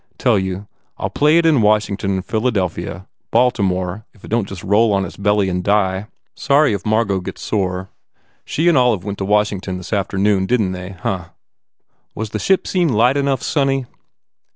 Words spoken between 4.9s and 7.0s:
on its belly and die. 223 THE FAIR REWARDS Sorry if